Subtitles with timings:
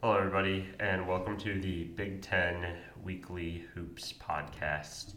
[0.00, 5.14] Hello, everybody, and welcome to the Big Ten Weekly Hoops podcast.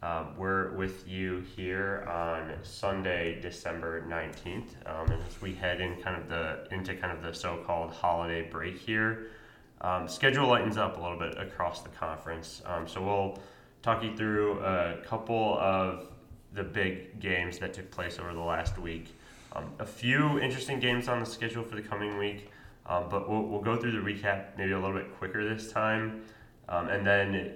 [0.00, 6.00] Um, we're with you here on Sunday, December nineteenth, um, and as we head in
[6.00, 9.26] kind of the into kind of the so-called holiday break here,
[9.80, 12.62] um, schedule lightens up a little bit across the conference.
[12.64, 13.40] Um, so we'll
[13.82, 16.06] talk you through a couple of
[16.54, 19.16] the big games that took place over the last week.
[19.56, 22.51] Um, a few interesting games on the schedule for the coming week,
[22.86, 26.22] um, but we'll, we'll go through the recap maybe a little bit quicker this time,
[26.68, 27.54] um, and then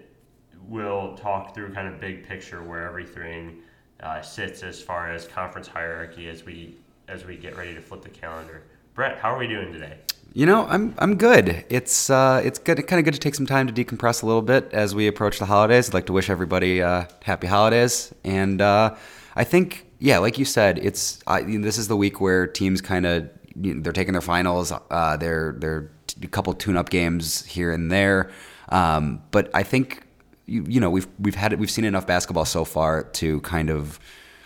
[0.69, 3.61] we'll talk through kind of big picture where everything
[4.03, 6.77] uh, sits as far as conference hierarchy as we
[7.09, 8.63] as we get ready to flip the calendar.
[8.95, 9.99] Brett, how are we doing today?
[10.33, 11.65] You know, I'm I'm good.
[11.71, 14.43] It's uh, it's good, kind of good to take some time to decompress a little
[14.43, 15.89] bit as we approach the holidays.
[15.89, 18.97] I'd like to wish everybody uh, happy holidays, and uh,
[19.35, 23.07] I think, yeah, like you said, it's I, this is the week where teams kind
[23.07, 24.73] of they're taking their finals.
[24.91, 25.91] Uh, they're they're
[26.23, 28.31] a couple tune-up games here and there,
[28.69, 30.07] um, but I think
[30.47, 33.99] you, you know we've we've had we've seen enough basketball so far to kind of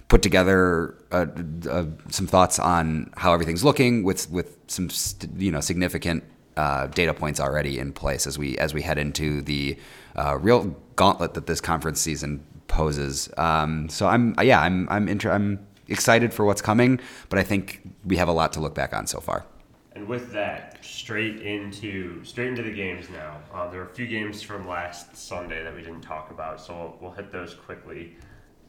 [0.08, 1.26] put together uh,
[1.68, 4.88] uh, some thoughts on how everything's looking with with some
[5.36, 6.24] you know significant
[6.56, 9.78] uh, data points already in place as we as we head into the
[10.16, 13.30] uh, real gauntlet that this conference season poses.
[13.36, 17.82] Um, so I'm yeah I'm I'm inter- I'm excited for what's coming, but I think
[18.04, 19.44] we have a lot to look back on so far.
[19.92, 23.38] And with that, straight into straight into the games now.
[23.52, 26.74] Uh, there are a few games from last Sunday that we didn't talk about, so
[26.74, 28.16] we'll, we'll hit those quickly.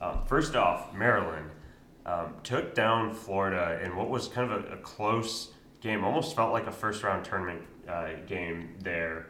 [0.02, 1.52] Um, first off, Maryland
[2.06, 6.04] um, took down Florida in what was kind of a, a, close game.
[6.04, 9.28] Almost felt like a first round tournament uh, game there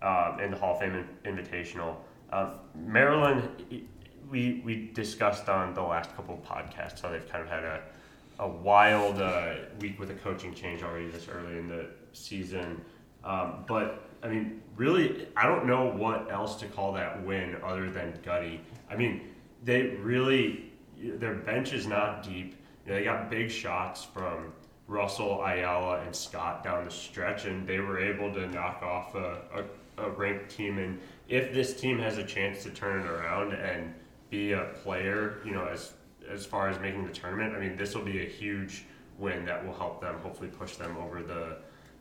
[0.00, 1.96] uh, in the Hall of Fame Invitational.
[2.32, 3.48] Uh, Maryland,
[4.32, 7.82] we we discussed on the last couple of podcasts how they've kind of had a
[8.40, 12.80] a wild uh, week with a coaching change already this early in the season.
[13.22, 17.90] Um, but I mean, really, I don't know what else to call that win other
[17.90, 18.60] than gutty.
[18.90, 19.28] I mean,
[19.62, 22.56] they really their bench is not deep.
[22.84, 24.52] You know, they got big shots from
[24.88, 29.42] Russell, Ayala, and Scott down the stretch, and they were able to knock off a,
[29.98, 30.78] a, a ranked team.
[30.78, 33.94] And if this team has a chance to turn it around and
[34.32, 35.92] be a player, you know, as
[36.28, 38.84] as far as making the tournament, I mean, this will be a huge
[39.18, 41.58] win that will help them hopefully push them over the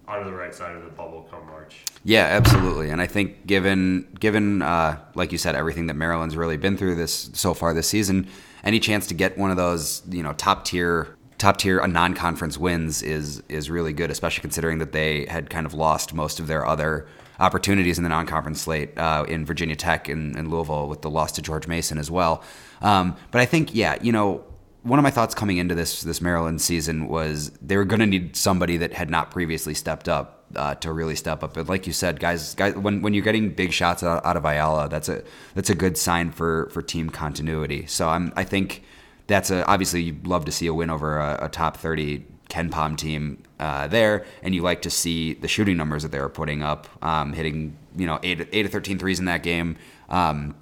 [0.08, 1.84] onto the right side of the bubble come March.
[2.03, 2.90] Yeah, absolutely.
[2.90, 6.96] And I think given given uh, like you said, everything that Maryland's really been through
[6.96, 8.28] this so far this season,
[8.63, 13.03] any chance to get one of those you know top tier top tier non-conference wins
[13.03, 16.66] is is really good, especially considering that they had kind of lost most of their
[16.66, 17.08] other
[17.41, 21.31] opportunities in the non-conference slate uh, in Virginia Tech and, and, Louisville with the loss
[21.34, 22.44] to George Mason as well.
[22.81, 24.44] Um, but I think yeah, you know
[24.84, 28.06] one of my thoughts coming into this this Maryland season was they were going to
[28.06, 31.53] need somebody that had not previously stepped up uh, to really step up.
[31.53, 34.46] But like you said, guys, guys, when, when you're getting big shots out, out, of
[34.46, 37.85] Ayala, that's a that's a good sign for for team continuity.
[37.85, 38.84] So I'm I think
[39.28, 42.97] that's a obviously you'd love to see a win over a, a top 30 KenPom
[42.97, 46.62] team uh, there, and you like to see the shooting numbers that they were putting
[46.62, 49.78] up, um, hitting you know eight eight to 13 threes in that game.
[50.09, 50.56] Um,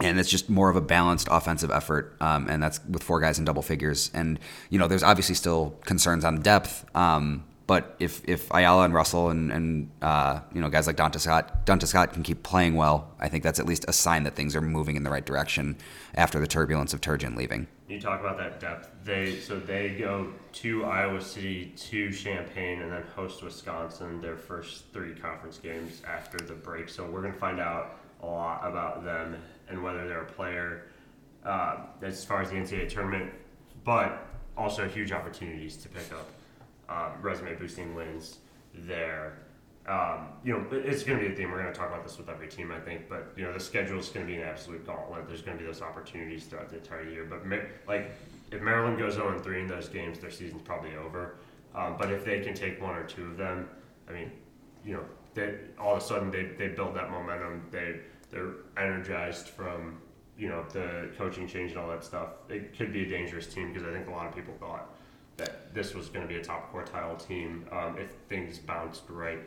[0.00, 3.38] and it's just more of a balanced offensive effort, um, and that's with four guys
[3.38, 4.10] in double figures.
[4.14, 4.38] And
[4.70, 9.30] you know, there's obviously still concerns on depth, um, but if if Ayala and Russell
[9.30, 13.12] and and uh, you know guys like Donta Scott, Donta Scott can keep playing well,
[13.18, 15.76] I think that's at least a sign that things are moving in the right direction
[16.14, 17.66] after the turbulence of Turgeon leaving.
[17.88, 18.90] You talk about that depth.
[19.04, 24.84] They so they go to Iowa City, to Champaign, and then host Wisconsin their first
[24.92, 26.88] three conference games after the break.
[26.88, 29.36] So we're gonna find out a lot about them
[29.68, 30.84] and whether they're a player
[31.44, 33.32] uh, as far as the NCAA tournament,
[33.84, 34.24] but
[34.56, 36.30] also huge opportunities to pick up
[36.88, 38.38] um, resume boosting wins
[38.74, 39.38] there.
[39.86, 41.50] Um, you know, it's going to be a theme.
[41.50, 43.08] We're going to talk about this with every team, I think.
[43.08, 45.28] But you know, the schedule is going to be an absolute gauntlet.
[45.28, 47.24] There's going to be those opportunities throughout the entire year.
[47.24, 47.42] But
[47.86, 48.10] like,
[48.50, 51.36] if Maryland goes 0 3 in those games, their season's probably over.
[51.74, 53.68] Um, but if they can take one or two of them,
[54.08, 54.32] I mean,
[54.84, 55.04] you know,
[55.34, 57.62] they, all of a sudden they, they build that momentum.
[57.70, 58.00] They
[58.30, 59.98] they're energized from
[60.38, 62.28] you know the coaching change and all that stuff.
[62.48, 64.95] It could be a dangerous team because I think a lot of people thought
[65.36, 69.40] that this was going to be a top quartile team um, if things bounced right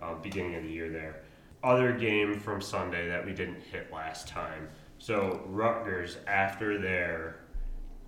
[0.00, 1.22] uh, beginning of the year there.
[1.64, 4.68] Other game from Sunday that we didn't hit last time.
[4.98, 7.40] So Rutgers after their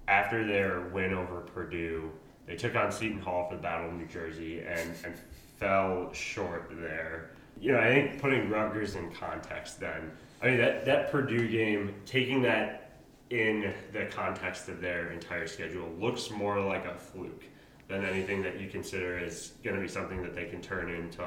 [0.07, 2.11] after their win over Purdue,
[2.47, 5.15] they took on Seton Hall for the Battle of New Jersey and, and
[5.59, 10.11] fell short there you know, I think putting Rutgers in context then,
[10.43, 12.84] I mean, that, that Purdue game, taking that
[13.31, 17.45] in the context of their entire schedule, looks more like a fluke
[17.89, 21.25] than anything that you consider is going to be something that they can turn into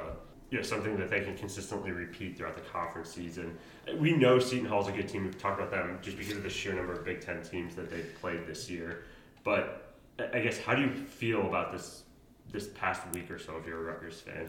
[0.49, 3.57] you know, something that they can consistently repeat throughout the conference season.
[3.97, 5.25] We know Seton Hall's a good team.
[5.25, 7.89] We've talked about them just because of the sheer number of Big Ten teams that
[7.89, 9.03] they've played this year.
[9.43, 9.93] But
[10.33, 12.03] I guess how do you feel about this
[12.51, 14.47] this past week or so if you're a Rutgers fan?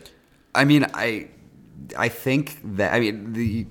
[0.54, 1.28] I mean, I
[1.96, 3.66] I think that I mean the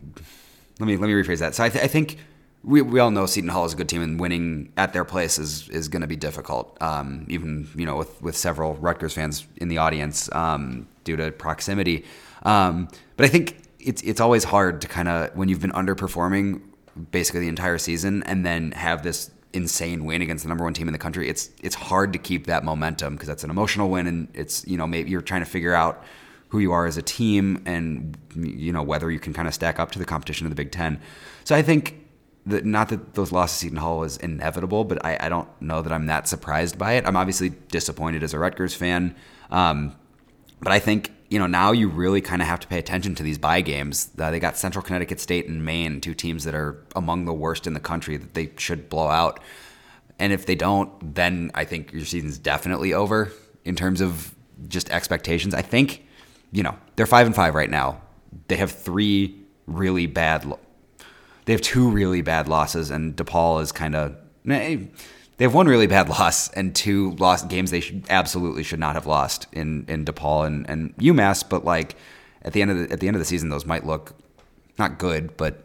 [0.79, 1.55] let me let me rephrase that.
[1.55, 2.17] So I, th- I think
[2.63, 5.39] we, we all know Seton Hall is a good team, and winning at their place
[5.39, 6.77] is is going to be difficult.
[6.81, 11.31] Um, even you know with with several Rutgers fans in the audience um, due to
[11.31, 12.05] proximity.
[12.43, 16.61] Um, but I think it's it's always hard to kind of when you've been underperforming
[17.11, 20.87] basically the entire season and then have this insane win against the number one team
[20.87, 21.29] in the country.
[21.29, 24.77] It's it's hard to keep that momentum because that's an emotional win, and it's you
[24.77, 26.03] know maybe you're trying to figure out
[26.49, 29.79] who you are as a team and you know whether you can kind of stack
[29.79, 30.99] up to the competition of the Big Ten.
[31.43, 32.06] So I think
[32.47, 35.81] that not that those losses to Seton Hall was inevitable, but I, I, don't know
[35.81, 37.05] that I'm that surprised by it.
[37.05, 39.15] I'm obviously disappointed as a Rutgers fan,
[39.51, 39.95] um,
[40.61, 43.23] but I think you know now you really kind of have to pay attention to
[43.23, 44.11] these bye games.
[44.17, 47.67] Uh, they got Central Connecticut State and Maine, two teams that are among the worst
[47.67, 49.39] in the country that they should blow out.
[50.19, 53.31] And if they don't, then I think your season's definitely over
[53.65, 54.33] in terms of
[54.67, 55.53] just expectations.
[55.53, 56.07] I think
[56.51, 58.01] you know, they're five and five right now.
[58.47, 59.35] They have three
[59.65, 60.45] really bad.
[61.47, 64.17] They have two really bad losses, and DePaul is kind of.
[64.43, 64.89] They
[65.39, 69.05] have one really bad loss and two lost games they should absolutely should not have
[69.05, 71.47] lost in in DePaul and, and UMass.
[71.47, 71.95] But like
[72.41, 74.13] at the end of the at the end of the season, those might look
[74.77, 75.63] not good, but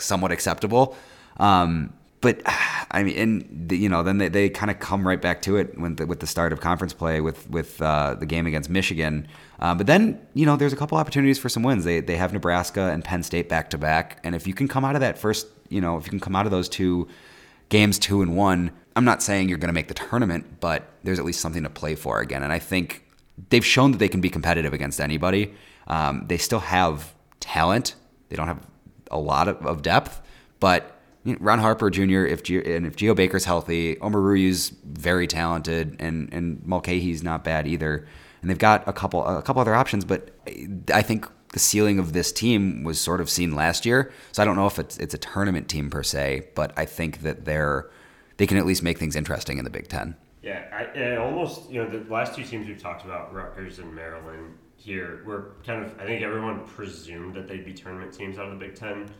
[0.00, 0.96] somewhat acceptable.
[1.36, 2.42] Um, but
[2.92, 5.56] I mean, and the, you know, then they, they kind of come right back to
[5.56, 9.28] it the, with the start of conference play with with uh, the game against Michigan.
[9.60, 11.84] Um, but then you know, there's a couple opportunities for some wins.
[11.84, 14.84] They they have Nebraska and Penn State back to back, and if you can come
[14.84, 17.08] out of that first, you know, if you can come out of those two
[17.68, 21.18] games two and one, I'm not saying you're going to make the tournament, but there's
[21.18, 22.42] at least something to play for again.
[22.42, 23.04] And I think
[23.48, 25.54] they've shown that they can be competitive against anybody.
[25.86, 27.94] Um, they still have talent.
[28.28, 28.66] They don't have
[29.10, 30.20] a lot of, of depth,
[30.58, 32.24] but Ron Harper Jr.
[32.24, 38.06] If and if Geo Baker's healthy, Omoruyi's very talented, and and Mulcahy's not bad either.
[38.40, 40.30] And they've got a couple a couple other options, but
[40.92, 44.12] I think the ceiling of this team was sort of seen last year.
[44.32, 47.20] So I don't know if it's it's a tournament team per se, but I think
[47.22, 47.90] that they're
[48.38, 50.16] they can at least make things interesting in the Big Ten.
[50.42, 50.64] Yeah,
[50.94, 54.56] I almost you know the last two teams we've talked about, Rutgers and Maryland.
[54.76, 58.58] Here, were kind of I think everyone presumed that they'd be tournament teams out of
[58.58, 59.10] the Big Ten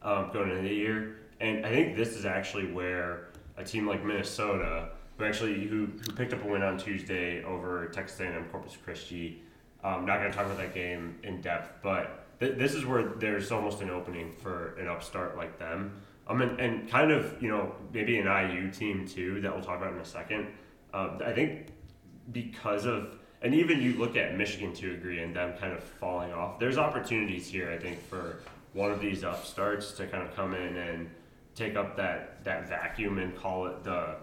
[0.00, 4.04] um, going into the year and I think this is actually where a team like
[4.04, 8.76] Minnesota, who actually who, who picked up a win on Tuesday over Texas A&M Corpus
[8.82, 9.42] Christi.
[9.82, 13.02] I'm not going to talk about that game in depth, but th- this is where
[13.02, 16.00] there's almost an opening for an upstart like them.
[16.28, 19.78] Um, and, and kind of, you know, maybe an IU team too that we'll talk
[19.78, 20.46] about in a second.
[20.94, 21.66] Um, I think
[22.30, 26.32] because of, and even you look at Michigan to agree and them kind of falling
[26.32, 28.38] off, there's opportunities here, I think, for
[28.72, 31.10] one of these upstarts to kind of come in and
[31.54, 34.16] take up that that vacuum and call it the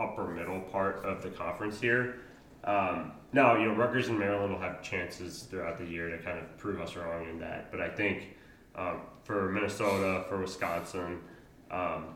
[0.00, 2.16] upper middle part of the conference here.
[2.64, 6.38] Um, now, you know, Rutgers and Maryland will have chances throughout the year to kind
[6.38, 7.70] of prove us wrong in that.
[7.70, 8.36] But I think
[8.76, 11.20] um, for Minnesota, for Wisconsin,
[11.70, 12.14] um,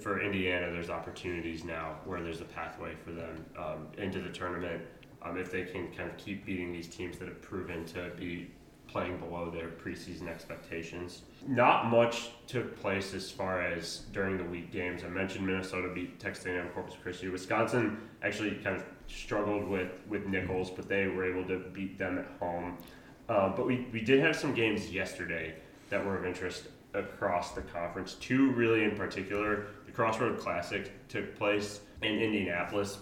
[0.00, 4.82] for Indiana, there's opportunities now where there's a pathway for them um, into the tournament
[5.22, 8.50] um, if they can kind of keep beating these teams that have proven to be
[8.88, 11.22] playing below their preseason expectations.
[11.46, 15.04] Not much took place as far as during the week games.
[15.04, 17.28] I mentioned Minnesota beat Texas A&M Corpus Christi.
[17.28, 22.18] Wisconsin actually kind of struggled with, with Nicholls, but they were able to beat them
[22.18, 22.78] at home.
[23.28, 25.54] Uh, but we, we did have some games yesterday
[25.90, 28.14] that were of interest across the conference.
[28.14, 29.66] Two really in particular.
[29.84, 32.98] The Crossroad Classic took place in Indianapolis.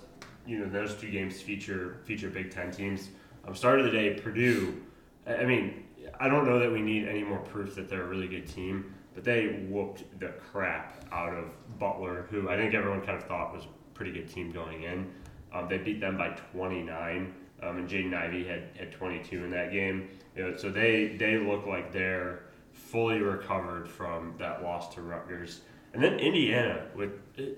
[0.46, 3.10] You know, those two games feature feature Big Ten teams.
[3.46, 4.82] Um, start of the day, Purdue
[5.26, 5.84] I mean,
[6.18, 8.94] I don't know that we need any more proof that they're a really good team,
[9.14, 11.46] but they whooped the crap out of
[11.78, 15.10] Butler, who I think everyone kind of thought was a pretty good team going in.
[15.52, 19.72] Um, they beat them by 29, um, and Jaden Ivey had, had 22 in that
[19.72, 20.08] game.
[20.36, 22.42] You know, so they, they look like they're
[22.72, 25.62] fully recovered from that loss to Rutgers.
[25.94, 27.12] And then Indiana with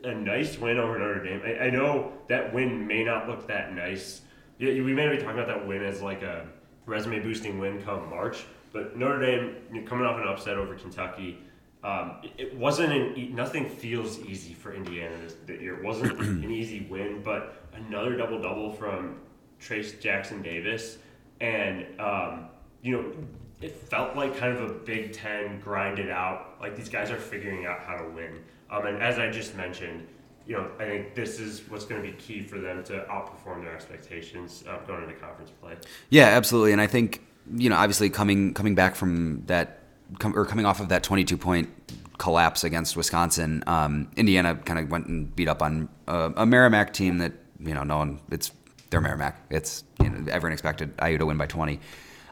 [0.04, 1.42] a nice win over Notre Dame.
[1.44, 4.20] I, I know that win may not look that nice.
[4.58, 6.46] Yeah, we may be talking about that win as like a
[6.88, 8.46] resume boosting win come March.
[8.72, 11.38] But Notre Dame coming off an upset over Kentucky,
[11.84, 15.78] um, it wasn't an nothing feels easy for Indiana this, this year.
[15.78, 19.20] It wasn't an easy win, but another double double from
[19.60, 20.98] Trayce Jackson Davis,
[21.40, 22.48] and um,
[22.82, 23.12] you know
[23.60, 26.56] it felt like kind of a Big Ten grinded out.
[26.60, 28.42] Like these guys are figuring out how to win.
[28.70, 30.06] Um, and as I just mentioned,
[30.48, 33.62] you know, I think this is what's going to be key for them to outperform
[33.62, 35.74] their expectations uh, going into conference play.
[36.08, 36.72] Yeah, absolutely.
[36.72, 37.22] And I think
[37.54, 39.80] you know, obviously coming coming back from that,
[40.22, 41.68] or coming off of that 22 point
[42.18, 46.92] collapse against Wisconsin, um, Indiana kind of went and beat up on a, a Merrimack
[46.92, 48.50] team that you know no one it's
[48.90, 49.38] they're Merrimack.
[49.50, 51.78] It's you know, everyone expected IU to win by 20.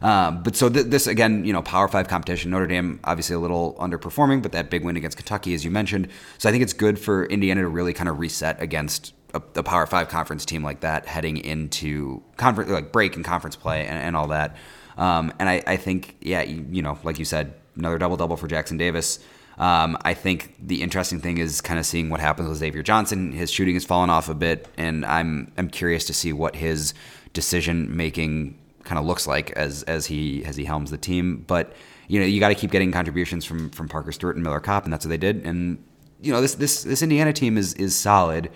[0.03, 2.50] Um, but so th- this again, you know, Power Five competition.
[2.50, 6.09] Notre Dame obviously a little underperforming, but that big win against Kentucky, as you mentioned.
[6.38, 9.62] So I think it's good for Indiana to really kind of reset against a, a
[9.62, 13.99] Power Five conference team like that, heading into conference like break and conference play and,
[13.99, 14.57] and all that.
[14.97, 18.37] Um, and I, I think, yeah, you, you know, like you said, another double double
[18.37, 19.19] for Jackson Davis.
[19.59, 23.33] Um, I think the interesting thing is kind of seeing what happens with Xavier Johnson.
[23.33, 26.93] His shooting has fallen off a bit, and I'm I'm curious to see what his
[27.33, 31.45] decision making kind of looks like as as he as he helms the team.
[31.47, 31.75] But
[32.09, 34.85] you know, you got to keep getting contributions from from Parker Stewart and Miller Kopp,
[34.85, 35.45] and that's what they did.
[35.45, 35.85] And
[36.23, 38.50] you know, this this this Indiana team is is solid.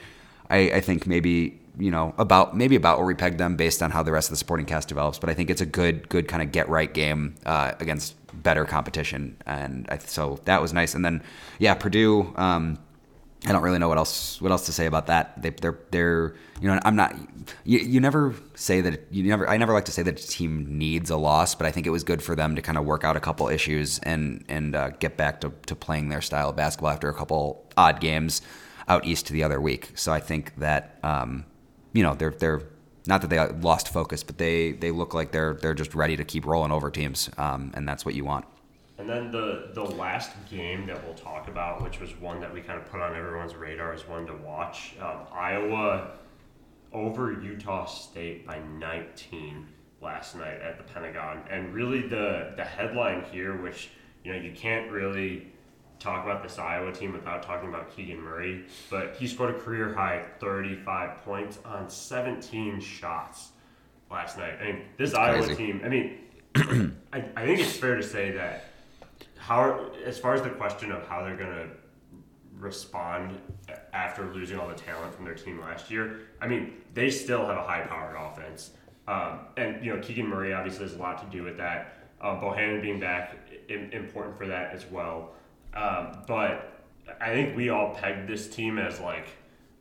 [0.48, 3.90] I, I think maybe you know about maybe about where we pegged them based on
[3.90, 5.18] how the rest of the supporting cast develops.
[5.18, 8.64] But I think it's a good good kind of get right game uh, against better
[8.64, 10.94] competition, and I, so that was nice.
[10.94, 11.22] And then
[11.58, 12.32] yeah, Purdue.
[12.36, 12.78] Um,
[13.46, 15.40] I don't really know what else what else to say about that.
[15.40, 17.16] They, they're they're you know I'm not
[17.64, 20.78] you, you never say that you never I never like to say that a team
[20.78, 23.02] needs a loss, but I think it was good for them to kind of work
[23.02, 26.56] out a couple issues and and uh, get back to, to playing their style of
[26.56, 28.42] basketball after a couple odd games
[28.88, 29.92] out east to the other week.
[29.94, 31.46] So I think that um,
[31.94, 32.62] you know they're they're
[33.06, 36.24] not that they lost focus, but they they look like they're they're just ready to
[36.24, 38.44] keep rolling over teams, um, and that's what you want.
[39.10, 42.60] And then the the last game that we'll talk about, which was one that we
[42.60, 46.12] kind of put on everyone's radar as one to watch, um, Iowa
[46.92, 49.66] over Utah State by 19
[50.00, 51.42] last night at the Pentagon.
[51.50, 53.90] And really the the headline here, which
[54.22, 55.48] you know you can't really
[55.98, 59.92] talk about this Iowa team without talking about Keegan Murray, but he scored a career
[59.92, 63.50] high 35 points on 17 shots
[64.08, 64.54] last night.
[64.60, 65.56] I mean, this That's Iowa crazy.
[65.56, 65.80] team.
[65.84, 66.18] I mean,
[67.12, 68.69] I, I think it's fair to say that
[69.40, 71.68] how as far as the question of how they're going to
[72.58, 73.40] respond
[73.94, 77.56] after losing all the talent from their team last year, I mean, they still have
[77.56, 78.72] a high-powered offense,
[79.08, 81.96] um, and you know Keegan Murray obviously has a lot to do with that.
[82.20, 83.34] Um, Bohannon being back
[83.68, 85.30] important for that as well,
[85.72, 86.84] um, but
[87.18, 89.28] I think we all pegged this team as like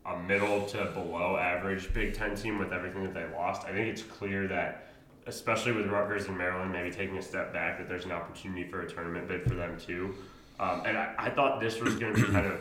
[0.06, 3.66] a middle to below average Big Ten team with everything that they lost.
[3.66, 4.89] I think it's clear that
[5.30, 8.82] especially with Rutgers and Maryland maybe taking a step back, that there's an opportunity for
[8.82, 10.16] a tournament bid for them too.
[10.60, 12.60] Um, and I, I thought this was going to be kind of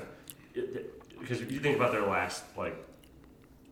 [1.19, 2.77] because if you think about their last like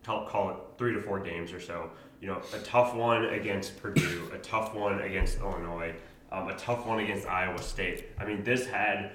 [0.03, 1.89] call, call it three to four games or so,
[2.19, 5.93] you know, a tough one against Purdue, a tough one against Illinois,
[6.31, 8.09] um, a tough one against Iowa State.
[8.19, 9.11] I mean, this had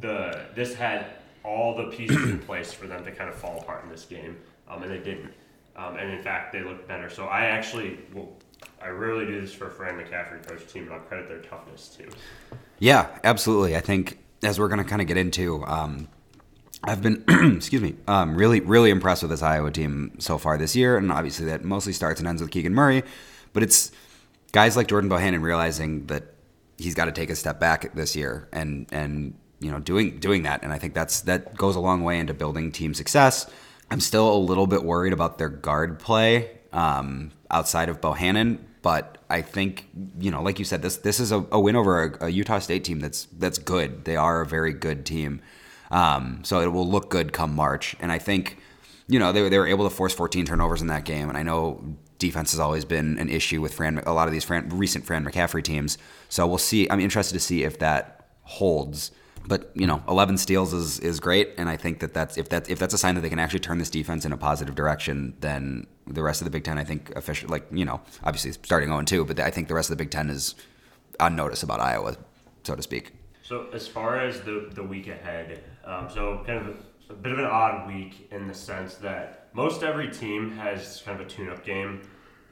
[0.00, 1.06] the this had
[1.44, 4.36] all the pieces in place for them to kind of fall apart in this game,
[4.68, 5.32] um, and they didn't.
[5.76, 7.08] Um, and in fact, they looked better.
[7.08, 8.36] So I actually will.
[8.82, 11.88] I rarely do this for a Fran McCaffery coach team, but I'll credit their toughness
[11.88, 12.08] too.
[12.78, 13.76] Yeah, absolutely.
[13.76, 16.08] I think as we're going to kind of get into, um,
[16.84, 17.24] I've been,
[17.56, 21.10] excuse me, um, really, really impressed with this Iowa team so far this year, and
[21.10, 23.02] obviously that mostly starts and ends with Keegan Murray,
[23.52, 23.90] but it's
[24.52, 26.34] guys like Jordan Bohannon realizing that
[26.76, 30.44] he's got to take a step back this year and and you know doing doing
[30.44, 33.50] that, and I think that's that goes a long way into building team success.
[33.90, 39.18] I'm still a little bit worried about their guard play um, outside of Bohannon, but
[39.28, 42.26] I think you know, like you said, this this is a, a win over a,
[42.26, 44.04] a Utah State team that's that's good.
[44.04, 45.40] They are a very good team,
[45.90, 47.96] um, so it will look good come March.
[48.00, 48.58] And I think
[49.08, 51.42] you know they they were able to force 14 turnovers in that game, and I
[51.42, 55.04] know defense has always been an issue with Fran, a lot of these Fran, recent
[55.04, 55.98] Fran McCaffery teams.
[56.28, 56.88] So we'll see.
[56.90, 59.12] I'm interested to see if that holds.
[59.48, 62.68] But you know, 11 steals is, is great, and I think that that's if that
[62.68, 65.34] if that's a sign that they can actually turn this defense in a positive direction,
[65.40, 68.90] then the rest of the Big Ten, I think, officially, like you know, obviously starting
[68.90, 70.54] 0 2, but I think the rest of the Big Ten is
[71.18, 72.16] on notice about Iowa,
[72.62, 73.12] so to speak.
[73.42, 76.76] So as far as the the week ahead, um, so kind of
[77.08, 81.00] a, a bit of an odd week in the sense that most every team has
[81.06, 82.02] kind of a tune-up game,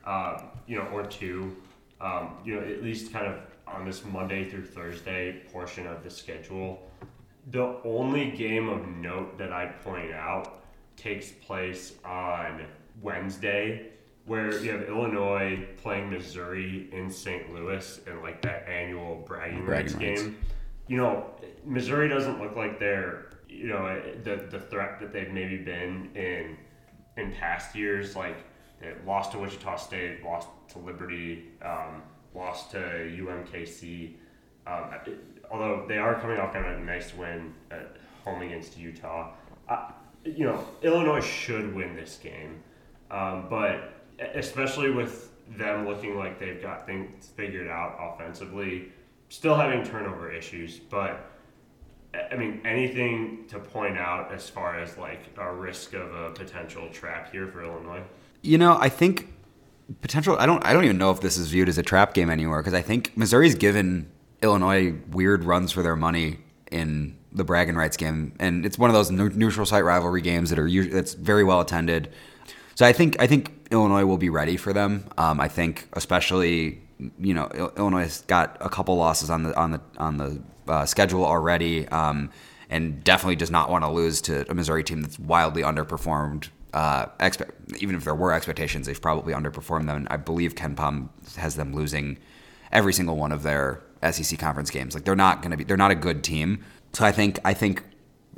[0.07, 1.55] um, you know, or two,
[2.01, 6.11] um, you know, at least kind of on this Monday through Thursday portion of the
[6.11, 6.86] schedule.
[7.47, 10.63] The only game of note that I point out
[10.97, 12.65] takes place on
[13.03, 13.91] Wednesday,
[14.25, 17.53] where you have Illinois playing Missouri in St.
[17.55, 20.23] Louis in like that annual bragging, rights Bragging rights.
[20.23, 20.37] game.
[20.89, 21.27] You know,
[21.65, 26.57] Missouri doesn't look like they're you know the the threat that they've maybe been in
[27.17, 28.17] in past years.
[28.17, 28.39] Like
[28.81, 32.03] they lost to Wichita State, lost to Liberty, um,
[32.35, 34.15] lost to UMKC.
[34.67, 38.79] Um, it- although they are coming off kind of a nice win at home against
[38.79, 39.33] Utah.
[39.69, 39.91] Uh,
[40.25, 42.63] you know, Illinois should win this game,
[43.11, 43.95] um, but
[44.35, 48.93] especially with them looking like they've got things figured out offensively,
[49.29, 51.31] still having turnover issues, but
[52.31, 56.89] I mean, anything to point out as far as like a risk of a potential
[56.91, 58.03] trap here for Illinois?
[58.43, 59.33] You know, I think
[60.01, 60.37] potential.
[60.39, 60.65] I don't.
[60.65, 62.83] I don't even know if this is viewed as a trap game anymore because I
[62.83, 64.11] think Missouri's given
[64.47, 66.39] Illinois weird runs for their money
[66.71, 70.59] in the bragging rights game, and it's one of those neutral site rivalry games that
[70.59, 72.11] are that's very well attended.
[72.75, 75.09] So I think I think Illinois will be ready for them.
[75.19, 76.81] Um, I think especially
[77.19, 81.25] you know Illinois got a couple losses on the on the on the uh, schedule
[81.25, 82.31] already, um,
[82.71, 86.49] and definitely does not want to lose to a Missouri team that's wildly underperformed.
[86.73, 89.97] Uh, expect, even if there were expectations, they've probably underperformed them.
[89.97, 92.19] And I believe KenPom has them losing
[92.73, 94.95] every single one of their SEC conference games.
[94.95, 96.65] Like they're not going to be, they're not a good team.
[96.93, 97.83] So I think I think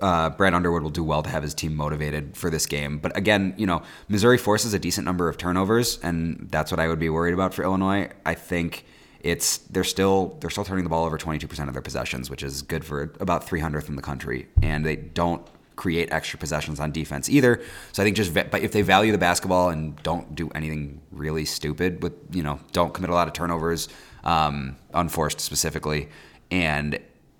[0.01, 2.99] uh, Brad Underwood will do well to have his team motivated for this game.
[2.99, 6.89] But again, you know, Missouri forces a decent number of turnovers, and that's what I
[6.89, 8.11] would be worried about for Illinois.
[8.25, 8.85] I think
[9.21, 12.63] it's they're still they're still turning the ball over 22% of their possessions, which is
[12.63, 15.47] good for about 300th in the country, and they don't
[15.77, 17.63] create extra possessions on defense either.
[17.93, 21.45] So I think just but if they value the basketball and don't do anything really
[21.45, 23.89] stupid with you know don't commit a lot of turnovers,
[24.25, 26.09] um, unforced specifically,
[26.51, 26.99] and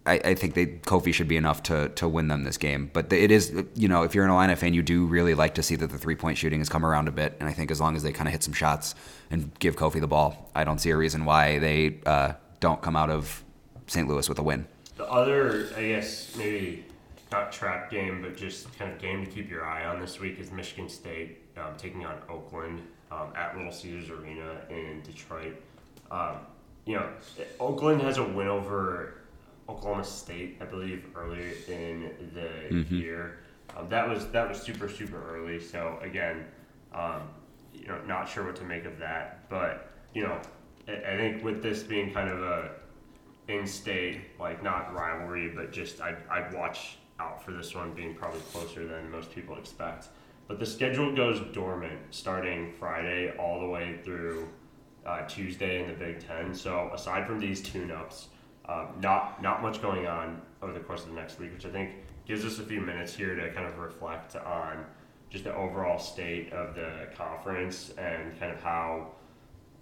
[0.09, 2.91] I, I, think they Kofi should be enough to to win them this game.
[2.93, 5.63] But it is, you know, if you're an Illini fan, you do really like to
[5.63, 7.37] see that the three point shooting has come around a bit.
[7.41, 8.95] And I think as long as they kind of hit some shots
[9.31, 12.97] and give Kofi the ball, I don't see a reason why they uh, don't come
[12.97, 13.45] out of
[13.87, 14.09] St.
[14.09, 14.67] Louis with a win.
[14.97, 16.85] The other, I guess, maybe
[17.31, 20.39] not trap game, but just kind of game to keep your eye on this week
[20.39, 25.57] is Michigan State um, taking on Oakland um, at Little Caesars Arena in Detroit.
[26.11, 26.39] Um,
[26.89, 27.07] you know,
[27.61, 29.19] Oakland has a win over
[29.69, 32.97] Oklahoma State, I believe, earlier in the mm-hmm.
[32.97, 33.41] year.
[33.77, 35.61] Um, that was that was super super early.
[35.61, 36.47] So again,
[36.95, 37.29] um,
[37.75, 39.51] you know, not sure what to make of that.
[39.51, 40.41] But you know,
[40.89, 42.71] I, I think with this being kind of a
[43.49, 48.41] in-state, like not rivalry, but just I'd, I'd watch out for this one being probably
[48.51, 50.09] closer than most people expect.
[50.47, 54.49] But the schedule goes dormant starting Friday all the way through
[55.09, 56.55] uh, Tuesday in the Big Ten.
[56.55, 58.29] So aside from these tune-ups
[58.69, 61.71] um, not not much going on over the course of the next week, which I
[61.71, 61.91] think
[62.27, 64.85] gives us a few minutes here to kind of reflect on
[65.31, 69.13] just the overall state of the conference and kind of how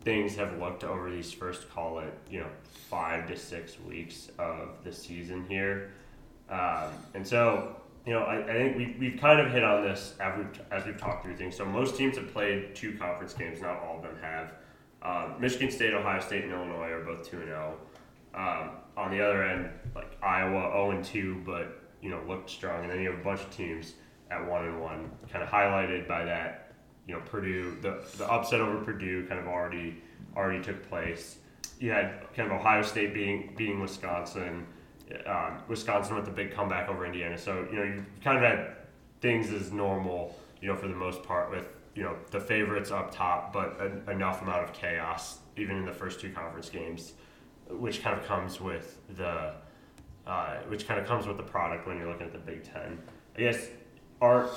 [0.03, 2.49] things have looked over these first call it you know
[2.89, 5.91] five to six weeks of the season here.
[6.49, 7.75] Um, and so
[8.07, 10.87] you know I, I think we, we've kind of hit on this as we've, as
[10.87, 11.57] we've talked through things.
[11.57, 13.61] So most teams have played two conference games.
[13.61, 14.53] Not all of them have
[15.07, 17.75] um, michigan state ohio state and illinois are both 2-0
[18.37, 22.83] um, on the other end, like Iowa 0 and 2, but you know looked strong,
[22.83, 23.95] and then you have a bunch of teams
[24.31, 26.75] at one and one, kind of highlighted by that.
[27.09, 30.03] You know, Purdue, the the upset over Purdue, kind of already
[30.37, 31.39] already took place.
[31.81, 34.67] You had kind of Ohio State beating beating Wisconsin,
[35.27, 37.39] um, Wisconsin with the big comeback over Indiana.
[37.39, 38.77] So you know you kind of had
[39.21, 41.65] things as normal, you know, for the most part with
[41.97, 45.93] you know the favorites up top, but a, enough amount of chaos even in the
[45.93, 47.15] first two conference games
[47.69, 49.55] which kind of comes with the
[50.27, 52.99] uh, which kind of comes with the product when you're looking at the Big Ten.
[53.37, 53.69] I guess
[54.21, 54.49] are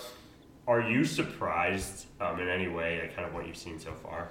[0.68, 4.30] are you surprised um, in any way at kind of what you've seen so far?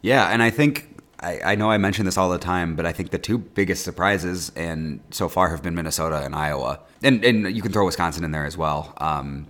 [0.00, 2.92] Yeah, and I think I, I know I mention this all the time, but I
[2.92, 7.54] think the two biggest surprises and so far have been Minnesota and Iowa, and and
[7.54, 9.46] you can throw Wisconsin in there as well um,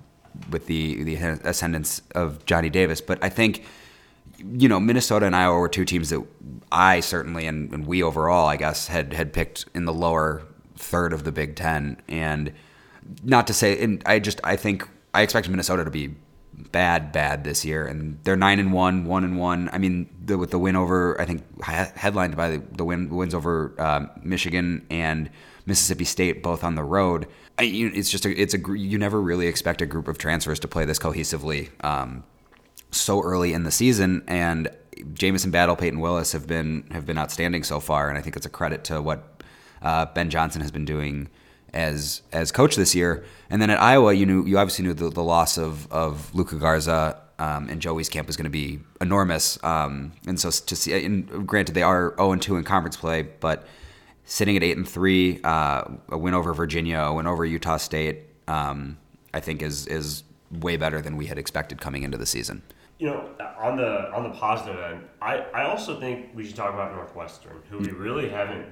[0.50, 3.00] with the the ascendance of Johnny Davis.
[3.00, 3.64] But I think
[4.38, 6.24] you know, Minnesota and Iowa were two teams that
[6.70, 10.42] I certainly and, and, we overall, I guess, had had picked in the lower
[10.76, 12.00] third of the Big Ten.
[12.08, 12.52] And
[13.22, 16.14] not to say, and I just I think I expect Minnesota to be
[16.52, 19.68] bad, bad this year, and they're nine and one, one and one.
[19.72, 23.34] I mean, the, with the win over, I think headlined by the, the win wins
[23.34, 25.30] over uh, Michigan and
[25.66, 27.26] Mississippi State, both on the road.
[27.58, 30.68] I, it's just a, it's a you never really expect a group of transfers to
[30.68, 31.70] play this cohesively.
[31.84, 32.24] Um,
[32.90, 34.70] so early in the season, and
[35.14, 38.46] Jamison Battle, Payton Willis have been have been outstanding so far, and I think it's
[38.46, 39.42] a credit to what
[39.82, 41.28] uh, Ben Johnson has been doing
[41.72, 43.24] as as coach this year.
[43.50, 46.56] And then at Iowa, you knew you obviously knew the, the loss of of Luka
[46.56, 49.62] Garza um, and Joe Wieskamp was going to be enormous.
[49.64, 52.96] Um, and so to see, and granted they are zero oh and two in conference
[52.96, 53.66] play, but
[54.24, 58.26] sitting at eight and three, uh, a win over Virginia, a win over Utah State,
[58.48, 58.98] um,
[59.35, 62.62] I think is is way better than we had expected coming into the season
[63.02, 66.72] you know, on the on the positive end, I, I also think we should talk
[66.72, 68.66] about Northwestern, who we really haven't.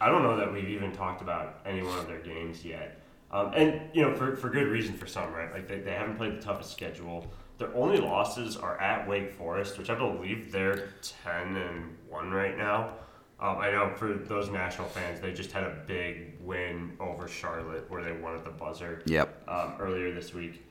[0.00, 3.00] I don't know that we've even talked about any one of their games yet,
[3.32, 5.52] um, and you know, for, for good reason for some, right?
[5.52, 7.26] Like they, they haven't played the toughest schedule.
[7.58, 12.56] their only losses are at Wake Forest, which I believe they're ten and one right
[12.56, 12.92] now.
[13.42, 17.90] Um, I know for those national fans, they just had a big win over Charlotte
[17.90, 19.02] where they won at the buzzer.
[19.06, 19.48] Yep.
[19.48, 20.64] Um, earlier this week.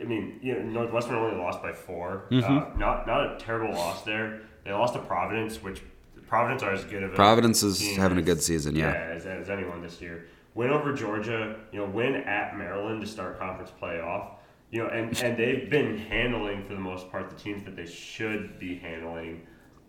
[0.00, 2.58] I mean, you know, Northwestern only lost by 4 Mm-hmm.
[2.58, 4.40] Uh, not not a terrible loss there.
[4.64, 5.82] They lost to Providence, which
[6.26, 8.92] Providence are as good of a Providence is having a good season, yeah.
[8.92, 10.26] as, as anyone this year.
[10.54, 14.28] Win over Georgia, you know, win at Maryland to start conference playoff.
[14.70, 17.86] You know, and, and they've been handling for the most part the teams that they
[17.86, 19.46] should be handling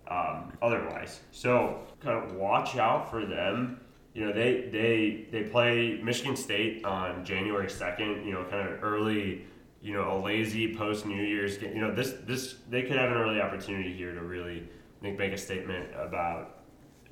[0.10, 1.22] um, otherwise.
[1.32, 3.80] So kind of watch out for them.
[4.14, 8.26] You know, they they they play Michigan State on January second.
[8.26, 9.46] You know, kind of early.
[9.82, 11.58] You know, a lazy post New Year's.
[11.58, 11.76] game.
[11.76, 14.68] You know, this this they could have an early opportunity here to really
[15.02, 16.60] make make a statement about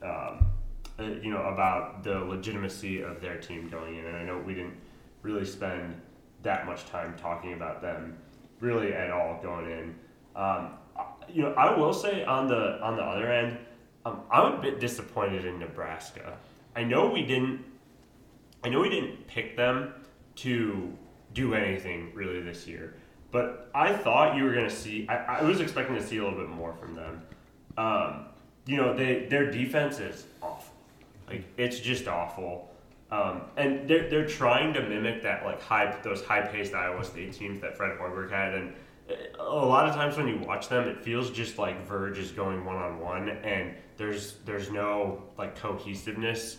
[0.01, 0.47] um,
[0.99, 4.06] uh, you know, about the legitimacy of their team going in.
[4.06, 4.77] And I know we didn't
[5.23, 5.99] really spend
[6.43, 8.17] that much time talking about them
[8.60, 9.95] really at all going in.
[10.36, 10.71] Um,
[11.32, 13.58] you know, I will say on the on the other end,
[14.06, 16.38] um, I'm a bit disappointed in Nebraska.
[16.76, 17.64] I know we didn't.
[18.64, 19.94] I know we didn't pick them
[20.38, 20.92] to
[21.34, 22.96] do anything really this year,
[23.32, 25.08] but I thought you were going to see.
[25.08, 27.22] I, I was expecting to see a little bit more from them.
[27.78, 28.26] Um,
[28.66, 30.74] you know, they their defense is awful.
[31.28, 32.70] Like it's just awful.
[33.12, 37.34] Um, and they're, they're trying to mimic that like high those high paced Iowa State
[37.34, 38.74] teams that Fred Hoiberg had, and
[39.39, 42.66] a lot of times when you watch them, it feels just like Verge is going
[42.66, 46.58] one on one, and there's there's no like cohesiveness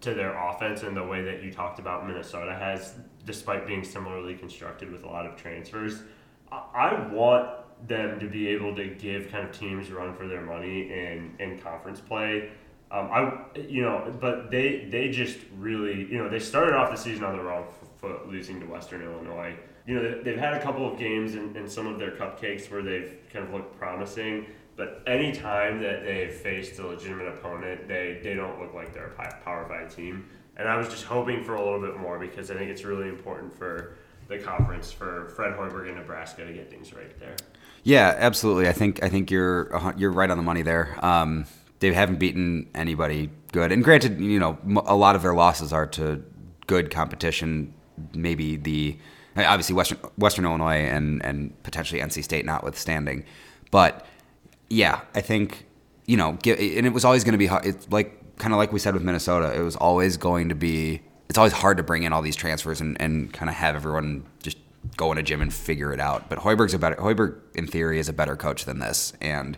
[0.00, 4.34] to their offense in the way that you talked about Minnesota has, despite being similarly
[4.34, 6.02] constructed with a lot of transfers.
[6.50, 7.50] I, I want
[7.86, 11.58] them to be able to give kind of teams run for their money in, in
[11.58, 12.50] conference play.
[12.90, 16.96] Um, I you know, but they they just really you know they started off the
[16.96, 17.66] season on the wrong
[17.98, 19.56] foot, losing to Western Illinois.
[19.86, 22.70] You know they- they've had a couple of games in, in some of their cupcakes
[22.70, 27.88] where they've kind of looked promising, but any time that they've faced a legitimate opponent,
[27.88, 30.24] they they don't look like they're a Power Five team.
[30.56, 33.08] And I was just hoping for a little bit more because I think it's really
[33.08, 33.94] important for
[34.28, 37.34] the conference for Fred Hoiberg and Nebraska to get things right there.
[37.82, 38.68] Yeah, absolutely.
[38.68, 40.96] I think I think you're you're right on the money there.
[41.04, 41.46] Um,
[41.80, 45.86] they haven't beaten anybody good, and granted, you know, a lot of their losses are
[45.88, 46.22] to
[46.68, 47.74] good competition.
[48.14, 48.96] Maybe the
[49.36, 53.24] obviously Western Western Illinois and and potentially NC State notwithstanding,
[53.70, 54.06] but
[54.68, 55.66] yeah, I think
[56.06, 57.46] you know, and it was always going to be.
[57.68, 59.54] It's like kind of like we said with Minnesota.
[59.54, 61.02] It was always going to be.
[61.28, 64.24] It's always hard to bring in all these transfers and, and kind of have everyone
[64.42, 64.58] just
[64.96, 66.28] go in a gym and figure it out.
[66.28, 69.56] But Hoiberg's a better Hoiberg in theory is a better coach than this, and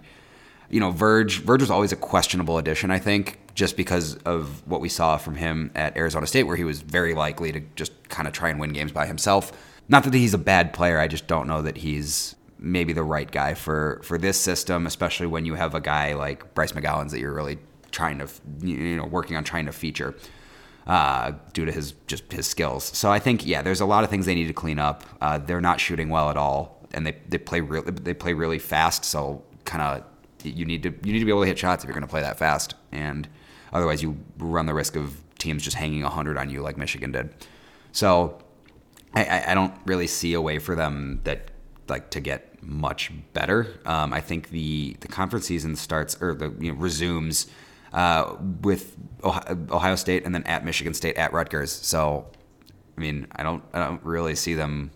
[0.69, 2.91] you know, Verge Verge was always a questionable addition.
[2.91, 6.65] I think just because of what we saw from him at Arizona State, where he
[6.65, 9.53] was very likely to just kind of try and win games by himself.
[9.89, 10.99] Not that he's a bad player.
[10.99, 15.27] I just don't know that he's maybe the right guy for for this system, especially
[15.27, 17.59] when you have a guy like Bryce McGowens that you're really
[17.91, 18.29] trying to
[18.61, 20.15] you know working on trying to feature
[20.87, 22.85] uh, due to his just his skills.
[22.85, 25.05] So I think yeah, there's a lot of things they need to clean up.
[25.21, 28.59] Uh, they're not shooting well at all, and they they play real they play really
[28.59, 29.05] fast.
[29.05, 30.05] So kind of
[30.43, 32.11] you need to you need to be able to hit shots if you're going to
[32.11, 33.29] play that fast, and
[33.75, 37.35] otherwise you run the risk of teams just hanging hundred on you like Michigan did.
[37.93, 38.39] So
[39.15, 41.51] I, I, don't really see a way for them that
[41.89, 43.79] like to get much better.
[43.85, 47.47] Um, I think the the conference season starts or the you know resumes
[47.93, 51.71] uh, with Ohio, State and then at Michigan State at Rutgers.
[51.71, 52.27] So
[52.97, 54.91] I mean I don't I don't really see them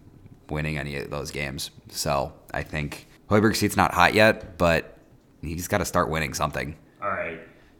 [0.48, 1.70] winning any of those games.
[1.90, 4.98] So I think Hoiberg's seat's not hot yet, but
[5.42, 6.76] he's got to start winning something.
[7.02, 7.38] All right,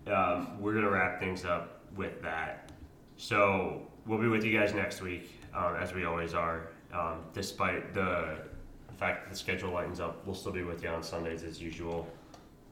[0.09, 2.73] um, we're gonna wrap things up with that.
[3.16, 6.68] So we'll be with you guys next week, um, as we always are.
[6.92, 8.38] Um, despite the
[8.99, 12.09] fact that the schedule lightens up, we'll still be with you on Sundays as usual.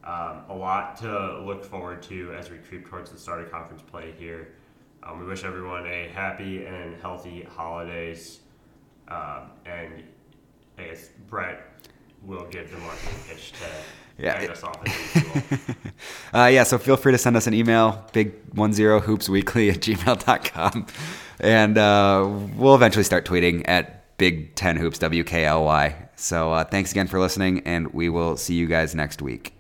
[0.04, 3.82] Um, a lot to look forward to as we creep towards the start of conference
[3.82, 4.54] play here.
[5.02, 8.40] Um, we wish everyone a happy and healthy holidays.
[9.08, 10.02] Um, and
[10.78, 11.60] I guess Brett
[12.22, 13.66] will give the marketing pitch to
[14.18, 14.40] Yeah.
[14.40, 15.42] end us off as usual.
[16.34, 20.86] Uh, yeah, so feel free to send us an email, big10hoopsweekly at gmail.com.
[21.40, 26.08] And uh, we'll eventually start tweeting at Big 10 Hoops WKLY.
[26.16, 29.55] So uh, thanks again for listening, and we will see you guys next week.